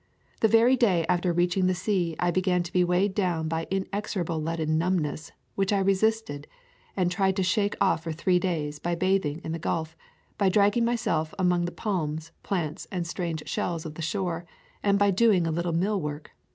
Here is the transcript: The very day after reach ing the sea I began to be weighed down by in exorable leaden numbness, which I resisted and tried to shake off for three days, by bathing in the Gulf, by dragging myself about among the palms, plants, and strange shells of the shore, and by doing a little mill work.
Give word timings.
The 0.39 0.47
very 0.47 0.75
day 0.75 1.05
after 1.07 1.31
reach 1.31 1.55
ing 1.55 1.67
the 1.67 1.75
sea 1.75 2.15
I 2.17 2.31
began 2.31 2.63
to 2.63 2.73
be 2.73 2.83
weighed 2.83 3.13
down 3.13 3.47
by 3.47 3.67
in 3.69 3.85
exorable 3.93 4.41
leaden 4.41 4.79
numbness, 4.79 5.31
which 5.53 5.71
I 5.71 5.77
resisted 5.77 6.47
and 6.97 7.11
tried 7.11 7.35
to 7.35 7.43
shake 7.43 7.75
off 7.79 8.01
for 8.03 8.11
three 8.11 8.39
days, 8.39 8.79
by 8.79 8.95
bathing 8.95 9.41
in 9.43 9.51
the 9.51 9.59
Gulf, 9.59 9.95
by 10.39 10.49
dragging 10.49 10.85
myself 10.85 11.33
about 11.33 11.45
among 11.45 11.65
the 11.65 11.71
palms, 11.71 12.31
plants, 12.41 12.87
and 12.91 13.05
strange 13.05 13.47
shells 13.47 13.85
of 13.85 13.93
the 13.93 14.01
shore, 14.01 14.43
and 14.81 14.97
by 14.97 15.11
doing 15.11 15.45
a 15.45 15.51
little 15.51 15.71
mill 15.71 16.01
work. 16.01 16.31